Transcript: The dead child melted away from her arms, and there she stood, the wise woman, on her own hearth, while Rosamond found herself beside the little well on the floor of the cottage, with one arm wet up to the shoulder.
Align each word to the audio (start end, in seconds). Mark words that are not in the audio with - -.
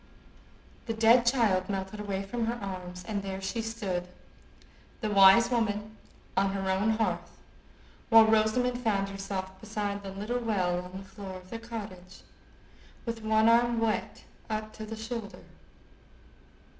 The 0.87 0.95
dead 0.95 1.27
child 1.27 1.69
melted 1.69 1.99
away 1.99 2.23
from 2.23 2.47
her 2.47 2.55
arms, 2.55 3.05
and 3.07 3.21
there 3.21 3.39
she 3.39 3.61
stood, 3.61 4.07
the 4.99 5.11
wise 5.11 5.51
woman, 5.51 5.95
on 6.35 6.53
her 6.53 6.71
own 6.71 6.89
hearth, 6.97 7.37
while 8.09 8.25
Rosamond 8.25 8.79
found 8.79 9.09
herself 9.09 9.61
beside 9.61 10.01
the 10.01 10.09
little 10.09 10.39
well 10.39 10.83
on 10.85 10.97
the 10.97 11.07
floor 11.07 11.37
of 11.37 11.51
the 11.51 11.59
cottage, 11.59 12.23
with 13.05 13.21
one 13.21 13.47
arm 13.47 13.79
wet 13.79 14.23
up 14.49 14.73
to 14.73 14.87
the 14.87 14.95
shoulder. 14.97 15.43